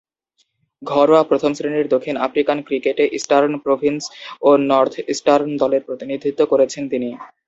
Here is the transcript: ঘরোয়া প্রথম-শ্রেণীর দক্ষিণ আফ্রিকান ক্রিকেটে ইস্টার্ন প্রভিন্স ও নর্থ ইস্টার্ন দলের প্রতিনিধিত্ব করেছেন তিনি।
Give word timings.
ঘরোয়া 0.81 1.23
প্রথম-শ্রেণীর 1.23 1.87
দক্ষিণ 1.89 2.15
আফ্রিকান 2.27 2.57
ক্রিকেটে 2.67 3.05
ইস্টার্ন 3.17 3.53
প্রভিন্স 3.65 4.01
ও 4.41 4.59
নর্থ 4.69 4.93
ইস্টার্ন 5.13 5.49
দলের 5.61 5.81
প্রতিনিধিত্ব 5.87 6.41
করেছেন 6.51 6.83
তিনি। 6.91 7.09